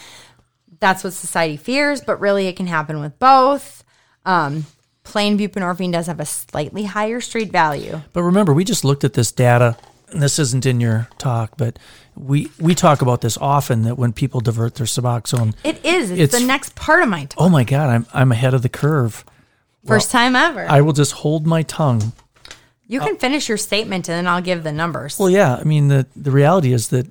That's 0.78 1.02
what 1.02 1.14
society 1.14 1.56
fears, 1.56 2.00
but 2.02 2.20
really 2.20 2.46
it 2.46 2.56
can 2.56 2.66
happen 2.66 3.00
with 3.00 3.18
both. 3.18 3.82
Um, 4.26 4.66
plain 5.02 5.38
buprenorphine 5.38 5.92
does 5.92 6.06
have 6.06 6.20
a 6.20 6.26
slightly 6.26 6.84
higher 6.84 7.20
street 7.22 7.50
value. 7.50 8.02
But 8.12 8.22
remember, 8.22 8.52
we 8.52 8.64
just 8.64 8.84
looked 8.84 9.02
at 9.02 9.14
this 9.14 9.32
data, 9.32 9.78
and 10.10 10.20
this 10.22 10.38
isn't 10.38 10.66
in 10.66 10.78
your 10.80 11.08
talk, 11.16 11.56
but 11.56 11.78
we 12.14 12.50
we 12.60 12.74
talk 12.74 13.00
about 13.00 13.22
this 13.22 13.38
often 13.38 13.82
that 13.84 13.96
when 13.96 14.12
people 14.12 14.40
divert 14.40 14.74
their 14.74 14.86
Suboxone, 14.86 15.54
It 15.64 15.82
is. 15.84 16.10
It's, 16.10 16.20
It's- 16.20 16.40
the 16.42 16.46
next 16.46 16.74
part 16.74 17.02
of 17.02 17.08
my 17.08 17.24
talk. 17.24 17.40
oh 17.42 17.48
my 17.48 17.64
God, 17.64 17.88
I'm 17.88 18.06
I'm 18.12 18.30
ahead 18.30 18.52
of 18.52 18.60
the 18.60 18.68
curve. 18.68 19.24
First 19.86 20.10
time 20.10 20.36
ever. 20.36 20.66
I 20.68 20.80
will 20.82 20.92
just 20.94 21.12
hold 21.12 21.46
my 21.46 21.62
tongue. 21.62 22.12
You 22.86 23.00
can 23.00 23.14
oh. 23.14 23.18
finish 23.18 23.48
your 23.48 23.58
statement 23.58 24.08
and 24.08 24.16
then 24.16 24.26
I'll 24.26 24.42
give 24.42 24.62
the 24.62 24.72
numbers. 24.72 25.18
Well, 25.18 25.30
yeah, 25.30 25.56
I 25.56 25.64
mean 25.64 25.88
the 25.88 26.06
the 26.14 26.30
reality 26.30 26.72
is 26.72 26.88
that 26.88 27.10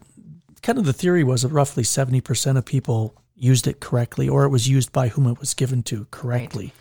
kind 0.62 0.78
of 0.78 0.86
the 0.86 0.94
theory 0.94 1.24
was 1.24 1.42
that 1.42 1.50
roughly 1.50 1.84
seventy 1.84 2.22
percent 2.22 2.58
of 2.58 2.66
people 2.66 3.16
used 3.36 3.68
it 3.68 3.80
correctly, 3.80 4.30
or 4.30 4.46
it 4.46 4.50
was 4.50 4.68
used 4.68 4.92
by 4.92 5.10
whom 5.10 5.28
it 5.28 5.40
was 5.40 5.54
given 5.54 5.84
to 5.84 6.08
correctly. 6.12 6.74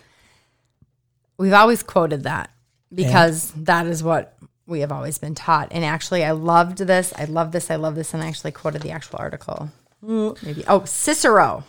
We've 1.39 1.53
always 1.53 1.83
quoted 1.83 2.23
that 2.25 2.51
because 2.95 3.51
that 3.53 3.87
is 3.87 4.03
what 4.03 4.37
we 4.67 4.81
have 4.81 4.93
always 4.93 5.19
been 5.19 5.35
taught. 5.35 5.69
And 5.73 5.85
actually, 5.85 6.25
I 6.25 6.33
loved 6.33 6.79
this. 6.79 7.13
I 7.17 7.25
love 7.25 7.53
this. 7.53 7.71
I 7.71 7.77
love 7.77 7.95
this. 7.95 8.15
And 8.15 8.23
I 8.23 8.29
actually 8.29 8.53
quoted 8.53 8.83
the 8.83 8.91
actual 8.91 9.19
article. 9.19 9.71
Mm. 10.05 10.41
Maybe. 10.43 10.65
Oh, 10.69 10.85
Cicero 10.85 11.65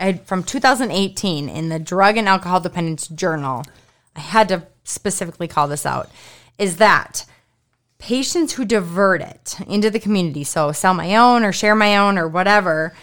I 0.00 0.14
from 0.14 0.42
2018 0.42 1.48
in 1.48 1.68
the 1.68 1.78
Drug 1.78 2.16
and 2.16 2.28
Alcohol 2.28 2.60
Dependence 2.60 3.08
Journal. 3.08 3.64
I 4.16 4.20
had 4.20 4.48
to 4.48 4.66
specifically 4.84 5.48
call 5.48 5.68
this 5.68 5.86
out. 5.86 6.10
Is 6.58 6.76
that 6.76 7.24
patients 7.98 8.54
who 8.54 8.64
divert 8.64 9.22
it 9.22 9.56
into 9.66 9.90
the 9.90 10.00
community, 10.00 10.44
so 10.44 10.72
sell 10.72 10.94
my 10.94 11.16
own 11.16 11.44
or 11.44 11.52
share 11.52 11.74
my 11.74 11.96
own 11.96 12.18
or 12.18 12.28
whatever, 12.28 12.94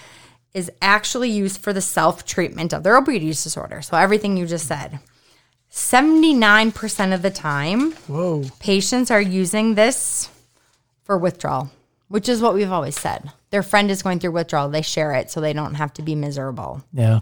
is 0.54 0.72
actually 0.82 1.30
used 1.30 1.60
for 1.60 1.74
the 1.74 1.82
self 1.82 2.26
treatment 2.26 2.74
of 2.74 2.84
their 2.84 3.00
opioid 3.00 3.22
use 3.22 3.44
disorder. 3.44 3.82
So 3.82 3.98
everything 3.98 4.38
you 4.38 4.46
just 4.46 4.68
said. 4.68 5.00
79% 5.72 7.14
of 7.14 7.22
the 7.22 7.30
time, 7.30 7.94
Whoa. 7.94 8.44
patients 8.60 9.10
are 9.10 9.22
using 9.22 9.76
this 9.76 10.30
for 11.04 11.18
withdrawal, 11.18 11.72
which 12.10 12.28
is 12.28 12.42
what 12.42 12.54
we've 12.54 12.72
always 12.72 13.00
said. 13.00 13.32
Their 13.52 13.64
friend 13.64 13.90
is 13.90 14.04
going 14.04 14.20
through 14.20 14.32
withdrawal, 14.32 14.70
they 14.70 14.82
share 14.82 15.14
it 15.14 15.32
so 15.32 15.40
they 15.40 15.54
don't 15.54 15.76
have 15.76 15.94
to 15.94 16.02
be 16.02 16.14
miserable. 16.14 16.84
Yeah. 16.92 17.22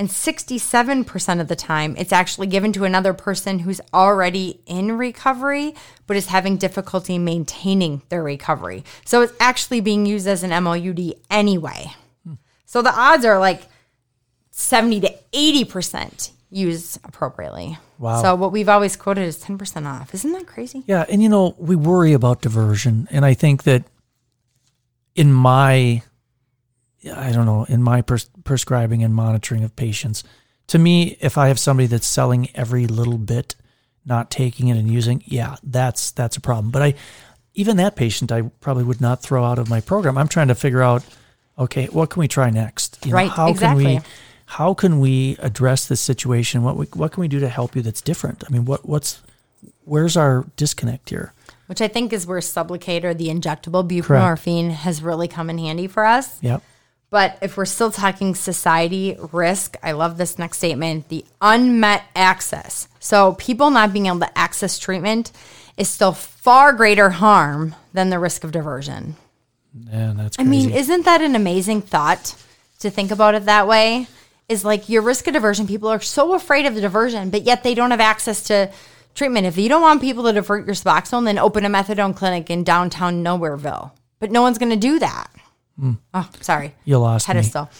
And 0.00 0.08
67% 0.08 1.40
of 1.42 1.48
the 1.48 1.56
time, 1.56 1.94
it's 1.98 2.10
actually 2.10 2.46
given 2.46 2.72
to 2.72 2.84
another 2.84 3.12
person 3.12 3.58
who's 3.58 3.82
already 3.92 4.58
in 4.64 4.96
recovery, 4.96 5.74
but 6.06 6.16
is 6.16 6.28
having 6.28 6.56
difficulty 6.56 7.18
maintaining 7.18 8.00
their 8.08 8.22
recovery. 8.22 8.82
So 9.04 9.20
it's 9.20 9.34
actually 9.38 9.82
being 9.82 10.06
used 10.06 10.26
as 10.26 10.42
an 10.42 10.64
MOUD 10.64 11.16
anyway. 11.28 11.92
So 12.64 12.80
the 12.80 12.98
odds 12.98 13.26
are 13.26 13.38
like 13.38 13.64
70 14.52 15.00
to 15.00 15.14
80% 15.34 16.30
used 16.48 16.98
appropriately. 17.04 17.76
Wow. 17.98 18.22
So 18.22 18.34
what 18.36 18.52
we've 18.52 18.70
always 18.70 18.96
quoted 18.96 19.24
is 19.24 19.44
10% 19.44 19.84
off. 19.84 20.14
Isn't 20.14 20.32
that 20.32 20.46
crazy? 20.46 20.82
Yeah, 20.86 21.04
and 21.10 21.22
you 21.22 21.28
know, 21.28 21.54
we 21.58 21.76
worry 21.76 22.14
about 22.14 22.40
diversion, 22.40 23.06
and 23.10 23.26
I 23.26 23.34
think 23.34 23.64
that 23.64 23.84
in 25.14 25.30
my 25.30 26.02
I 27.04 27.32
don't 27.32 27.46
know, 27.46 27.64
in 27.64 27.82
my 27.82 28.02
pres- 28.02 28.30
prescribing 28.44 29.02
and 29.02 29.14
monitoring 29.14 29.64
of 29.64 29.74
patients, 29.76 30.22
to 30.68 30.78
me, 30.78 31.16
if 31.20 31.36
I 31.36 31.48
have 31.48 31.58
somebody 31.58 31.86
that's 31.86 32.06
selling 32.06 32.48
every 32.54 32.86
little 32.86 33.18
bit, 33.18 33.56
not 34.04 34.30
taking 34.30 34.68
it 34.68 34.76
and 34.76 34.90
using, 34.90 35.22
yeah, 35.26 35.56
that's 35.62 36.10
that's 36.12 36.36
a 36.36 36.40
problem. 36.40 36.70
But 36.70 36.82
I 36.82 36.94
even 37.54 37.76
that 37.78 37.96
patient 37.96 38.30
I 38.30 38.42
probably 38.60 38.84
would 38.84 39.00
not 39.00 39.22
throw 39.22 39.44
out 39.44 39.58
of 39.58 39.68
my 39.68 39.80
program. 39.80 40.16
I'm 40.16 40.28
trying 40.28 40.48
to 40.48 40.54
figure 40.54 40.82
out, 40.82 41.04
okay, 41.58 41.86
what 41.86 42.10
can 42.10 42.20
we 42.20 42.28
try 42.28 42.50
next? 42.50 42.98
You 43.04 43.10
know, 43.10 43.16
right, 43.16 43.30
how 43.30 43.48
exactly. 43.48 43.84
can 43.84 43.94
we 43.94 44.00
how 44.46 44.74
can 44.74 45.00
we 45.00 45.36
address 45.38 45.86
this 45.86 46.00
situation? 46.00 46.62
What 46.62 46.76
we, 46.76 46.86
what 46.86 47.12
can 47.12 47.20
we 47.20 47.28
do 47.28 47.40
to 47.40 47.48
help 47.48 47.76
you 47.76 47.82
that's 47.82 48.00
different? 48.00 48.44
I 48.46 48.50
mean, 48.50 48.64
what 48.64 48.88
what's 48.88 49.22
where's 49.84 50.16
our 50.16 50.46
disconnect 50.56 51.10
here? 51.10 51.32
Which 51.66 51.80
I 51.80 51.88
think 51.88 52.12
is 52.12 52.26
where 52.26 52.40
Sublocade 52.40 53.04
or 53.04 53.14
the 53.14 53.28
injectable 53.28 53.88
buprenorphine 53.88 54.68
Correct. 54.68 54.80
has 54.80 55.02
really 55.02 55.28
come 55.28 55.50
in 55.50 55.58
handy 55.58 55.86
for 55.86 56.04
us. 56.04 56.42
Yep. 56.42 56.62
But 57.10 57.38
if 57.42 57.56
we're 57.56 57.64
still 57.64 57.90
talking 57.90 58.36
society 58.36 59.16
risk, 59.32 59.76
I 59.82 59.92
love 59.92 60.16
this 60.16 60.38
next 60.38 60.58
statement 60.58 61.08
the 61.08 61.24
unmet 61.40 62.04
access. 62.14 62.86
So, 63.00 63.34
people 63.34 63.70
not 63.70 63.92
being 63.92 64.06
able 64.06 64.20
to 64.20 64.38
access 64.38 64.78
treatment 64.78 65.32
is 65.76 65.88
still 65.88 66.12
far 66.12 66.72
greater 66.72 67.10
harm 67.10 67.74
than 67.92 68.10
the 68.10 68.18
risk 68.18 68.44
of 68.44 68.52
diversion. 68.52 69.16
Yeah, 69.74 70.12
that's 70.16 70.36
crazy. 70.36 70.48
I 70.48 70.50
mean, 70.50 70.70
isn't 70.70 71.04
that 71.04 71.20
an 71.20 71.34
amazing 71.34 71.82
thought 71.82 72.36
to 72.78 72.90
think 72.90 73.10
about 73.10 73.34
it 73.34 73.46
that 73.46 73.66
way? 73.66 74.06
Is 74.48 74.64
like 74.64 74.88
your 74.88 75.02
risk 75.02 75.26
of 75.26 75.34
diversion, 75.34 75.66
people 75.66 75.88
are 75.88 76.00
so 76.00 76.34
afraid 76.34 76.66
of 76.66 76.74
the 76.74 76.80
diversion, 76.80 77.30
but 77.30 77.42
yet 77.42 77.62
they 77.62 77.74
don't 77.74 77.92
have 77.92 78.00
access 78.00 78.42
to 78.44 78.70
treatment. 79.14 79.46
If 79.46 79.56
you 79.56 79.68
don't 79.68 79.82
want 79.82 80.00
people 80.00 80.24
to 80.24 80.32
divert 80.32 80.66
your 80.66 80.74
Suboxone, 80.74 81.24
then 81.24 81.38
open 81.38 81.64
a 81.64 81.68
methadone 81.68 82.16
clinic 82.16 82.50
in 82.50 82.64
downtown 82.64 83.22
Nowhereville. 83.24 83.92
But 84.18 84.32
no 84.32 84.42
one's 84.42 84.58
going 84.58 84.70
to 84.70 84.76
do 84.76 84.98
that. 84.98 85.30
Mm. 85.80 85.98
Oh, 86.14 86.28
sorry. 86.40 86.74
You 86.84 86.98
lost 86.98 87.26
pedestal. 87.26 87.64
Me. 87.64 87.70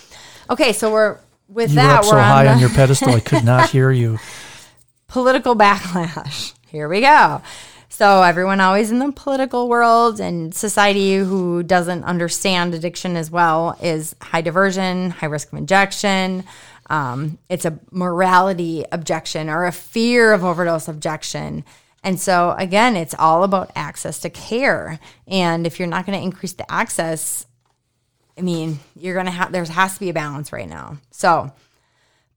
Okay, 0.51 0.73
so 0.73 0.93
we're 0.93 1.19
with 1.49 1.71
you 1.71 1.77
that. 1.77 1.87
Were 1.87 1.99
up 1.99 2.05
we're 2.05 2.11
so 2.11 2.17
on 2.17 2.25
high 2.25 2.45
the, 2.45 2.51
on 2.51 2.59
your 2.61 2.71
pedestal, 2.71 3.11
I 3.11 3.21
could 3.21 3.45
not 3.45 3.71
hear 3.71 3.91
you. 3.91 4.19
Political 5.09 5.57
backlash. 5.57 6.55
Here 6.69 6.89
we 6.89 7.01
go. 7.01 7.43
So 7.89 8.23
everyone 8.23 8.61
always 8.61 8.91
in 8.91 8.99
the 8.99 9.13
political 9.13 9.69
world 9.69 10.21
and 10.21 10.55
society 10.55 11.17
who 11.17 11.63
doesn't 11.63 12.05
understand 12.05 12.75
addiction 12.75 13.17
as 13.17 13.31
well 13.31 13.77
is 13.83 14.15
high 14.23 14.41
diversion, 14.41 15.11
high 15.11 15.27
risk 15.27 15.53
of 15.53 15.59
injection. 15.59 16.45
Um, 16.89 17.39
it's 17.49 17.65
a 17.65 17.79
morality 17.91 18.85
objection 18.91 19.51
or 19.51 19.67
a 19.67 19.73
fear 19.73 20.33
of 20.33 20.45
overdose 20.45 20.89
objection. 20.89 21.65
And 22.03 22.19
so 22.19 22.55
again, 22.57 22.97
it's 22.97 23.15
all 23.19 23.45
about 23.45 23.71
access 23.75 24.19
to 24.21 24.31
care. 24.31 24.99
And 25.27 25.67
if 25.67 25.79
you're 25.79 25.89
not 25.89 26.07
going 26.07 26.19
to 26.19 26.25
increase 26.25 26.55
the 26.55 26.71
access, 26.73 27.45
I 28.41 28.43
mean, 28.43 28.79
you're 28.97 29.13
going 29.13 29.27
to 29.27 29.33
have, 29.33 29.53
there 29.53 29.63
has 29.67 29.95
to 29.95 30.01
be 30.01 30.09
a 30.09 30.15
balance 30.15 30.51
right 30.51 30.69
now. 30.69 30.97
So, 31.11 31.53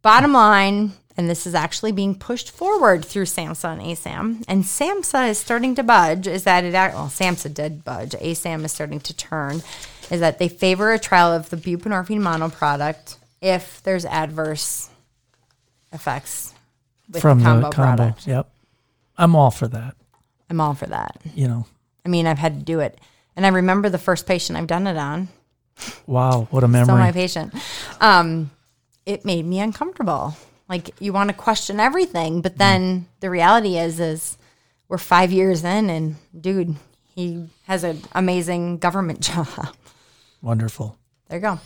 bottom 0.01 0.33
line, 0.33 0.91
and 1.15 1.29
this 1.29 1.47
is 1.47 1.55
actually 1.55 1.93
being 1.93 2.13
pushed 2.13 2.51
forward 2.51 3.05
through 3.05 3.23
SAMHSA 3.23 3.71
and 3.71 3.81
ASAM, 3.81 4.43
and 4.49 4.65
SAMHSA 4.65 5.29
is 5.29 5.37
starting 5.37 5.75
to 5.75 5.83
budge, 5.83 6.27
is 6.27 6.43
that 6.43 6.65
it, 6.65 6.73
well, 6.73 7.07
SAMHSA 7.07 7.53
did 7.53 7.85
budge, 7.85 8.11
ASAM 8.11 8.65
is 8.65 8.73
starting 8.73 8.99
to 8.99 9.15
turn, 9.15 9.63
is 10.11 10.19
that 10.19 10.39
they 10.39 10.49
favor 10.49 10.91
a 10.91 10.99
trial 10.99 11.31
of 11.31 11.49
the 11.49 11.55
buprenorphine 11.55 12.19
mono 12.19 12.49
product 12.49 13.15
if 13.41 13.81
there's 13.83 14.03
adverse 14.03 14.89
effects 15.93 16.53
with 17.09 17.21
From 17.21 17.39
the 17.39 17.45
combo, 17.45 17.69
the 17.69 17.75
combo 17.75 17.95
product. 17.95 18.27
Yep. 18.27 18.49
I'm 19.17 19.37
all 19.37 19.51
for 19.51 19.69
that. 19.69 19.95
I'm 20.49 20.59
all 20.59 20.73
for 20.73 20.87
that. 20.87 21.21
You 21.33 21.47
know, 21.47 21.65
I 22.05 22.09
mean, 22.09 22.27
I've 22.27 22.39
had 22.39 22.59
to 22.59 22.65
do 22.65 22.81
it. 22.81 22.99
And 23.37 23.45
I 23.45 23.49
remember 23.49 23.89
the 23.89 23.97
first 23.97 24.27
patient 24.27 24.57
I've 24.59 24.67
done 24.67 24.85
it 24.85 24.97
on. 24.97 25.29
Wow, 26.07 26.47
what 26.51 26.63
a 26.63 26.67
memory. 26.67 26.87
So 26.87 26.95
my 26.95 27.11
patient. 27.11 27.53
Um, 27.99 28.51
it 29.05 29.25
made 29.25 29.45
me 29.45 29.59
uncomfortable. 29.59 30.35
Like 30.69 30.99
you 31.01 31.13
want 31.13 31.29
to 31.29 31.35
question 31.35 31.79
everything, 31.79 32.41
but 32.41 32.57
then 32.57 33.01
mm. 33.01 33.05
the 33.19 33.29
reality 33.29 33.77
is 33.77 33.99
is 33.99 34.37
we're 34.87 34.97
5 34.97 35.31
years 35.31 35.63
in 35.63 35.89
and 35.89 36.15
dude, 36.39 36.75
he 37.15 37.47
has 37.63 37.83
an 37.83 38.01
amazing 38.13 38.77
government 38.77 39.19
job. 39.29 39.47
Wonderful. 40.41 40.97
There 41.27 41.37
you 41.37 41.41
go. 41.41 41.59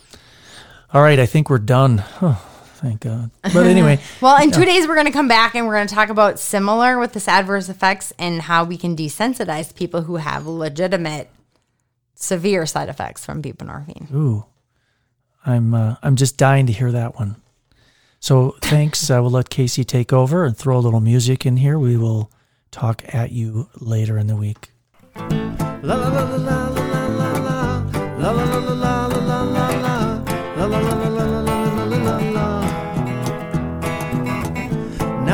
All 0.93 1.01
right, 1.01 1.19
I 1.19 1.25
think 1.25 1.49
we're 1.49 1.57
done. 1.57 2.03
Oh, 2.21 2.41
thank 2.75 3.01
God. 3.01 3.31
But 3.41 3.55
anyway. 3.65 3.99
well, 4.21 4.41
in 4.41 4.51
two 4.51 4.63
days, 4.63 4.87
we're 4.87 4.95
going 4.95 5.07
to 5.07 5.11
come 5.11 5.27
back 5.27 5.55
and 5.55 5.67
we're 5.67 5.75
going 5.75 5.87
to 5.87 5.93
talk 5.93 6.09
about 6.09 6.39
similar 6.39 6.97
with 6.97 7.13
this 7.13 7.27
adverse 7.27 7.67
effects 7.67 8.13
and 8.17 8.43
how 8.43 8.63
we 8.63 8.77
can 8.77 8.95
desensitize 8.95 9.75
people 9.75 10.03
who 10.03 10.17
have 10.17 10.47
legitimate 10.47 11.29
severe 12.17 12.65
side 12.65 12.89
effects 12.89 13.25
from 13.25 13.41
buprenorphine. 13.41 14.11
Ooh, 14.13 14.45
I'm 15.45 15.73
uh, 15.73 15.95
I'm 16.03 16.15
just 16.15 16.37
dying 16.37 16.67
to 16.67 16.73
hear 16.73 16.91
that 16.91 17.15
one. 17.15 17.37
So 18.19 18.55
thanks. 18.61 19.09
I 19.09 19.19
will 19.19 19.31
let 19.31 19.49
Casey 19.49 19.83
take 19.83 20.11
over 20.11 20.43
and 20.43 20.57
throw 20.57 20.77
a 20.77 20.79
little 20.79 20.99
music 20.99 21.45
in 21.45 21.57
here. 21.57 21.79
We 21.79 21.97
will 21.97 22.31
talk 22.71 23.03
at 23.13 23.31
you 23.31 23.69
later 23.79 24.17
in 24.17 24.27
the 24.27 24.35
week. 24.35 24.71
La 25.15 25.95
la 25.95 26.09
la 26.09 26.23
la 26.23 26.35
la 26.35 26.67
la 26.67 27.07
la 27.07 27.07
la 27.07 27.31
la 27.37 27.81
la 28.17 28.31
la 28.31 28.31
la 28.31 28.43
la 28.43 28.59
la 28.59 28.73
la 28.73 29.06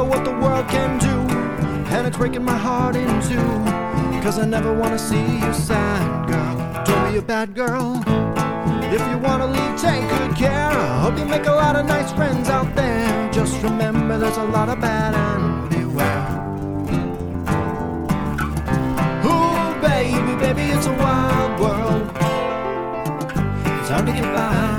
Of 0.00 0.08
what 0.08 0.24
the 0.24 0.30
world 0.30 0.66
can 0.68 0.98
do, 0.98 1.16
and 1.94 2.06
it's 2.06 2.16
breaking 2.16 2.44
my 2.44 2.56
heart 2.56 2.96
in 2.96 3.08
two. 3.28 3.50
Cause 4.22 4.38
I 4.38 4.46
never 4.46 4.72
wanna 4.72 4.98
see 4.98 5.26
you 5.42 5.52
sad, 5.52 6.28
girl. 6.28 6.84
Don't 6.84 7.12
be 7.12 7.18
a 7.18 7.22
bad 7.22 7.54
girl. 7.54 8.02
If 8.96 9.02
you 9.10 9.18
wanna 9.18 9.46
leave, 9.46 9.76
take 9.78 10.02
good 10.08 10.34
care. 10.36 10.70
I 10.70 11.00
hope 11.02 11.18
you 11.18 11.26
make 11.26 11.46
a 11.46 11.52
lot 11.52 11.76
of 11.76 11.84
nice 11.86 12.10
friends 12.12 12.48
out 12.48 12.74
there. 12.74 13.30
Just 13.32 13.62
remember 13.62 14.18
there's 14.18 14.38
a 14.38 14.44
lot 14.44 14.68
of 14.68 14.80
bad 14.80 15.14
and 15.14 15.68
beware. 15.68 16.28
Ooh, 19.28 19.80
baby, 19.82 20.32
baby, 20.44 20.64
it's 20.74 20.86
a 20.86 20.94
wild 21.04 21.60
world. 21.60 22.06
It's 23.80 23.90
hard 23.90 24.06
to 24.06 24.12
get 24.12 24.28
by 24.34 24.69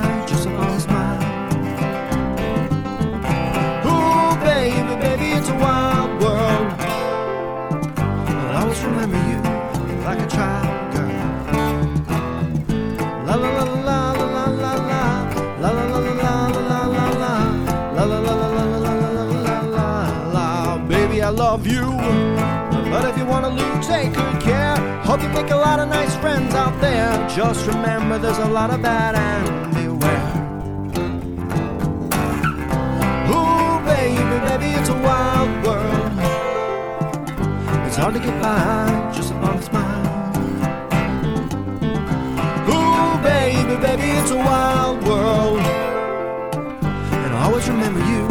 Just 27.35 27.65
remember 27.65 28.17
there's 28.17 28.39
a 28.39 28.45
lot 28.49 28.71
of 28.71 28.81
bad 28.81 29.15
and 29.15 29.73
beware. 29.73 30.31
Ooh, 33.31 33.79
baby, 33.85 34.35
baby, 34.47 34.75
it's 34.77 34.89
a 34.89 34.93
wild 34.93 35.65
world. 35.65 36.11
It's 37.87 37.95
hard 37.95 38.15
to 38.15 38.19
get 38.19 38.41
by 38.41 39.11
just 39.15 39.31
upon 39.31 39.57
a 39.57 39.61
smile. 39.61 40.35
Ooh, 42.67 43.23
baby, 43.23 43.75
baby, 43.81 44.11
it's 44.19 44.31
a 44.31 44.35
wild 44.35 45.01
world. 45.05 45.59
And 47.23 47.33
I 47.33 47.45
always 47.45 47.69
remember 47.69 48.01
you. 48.11 48.30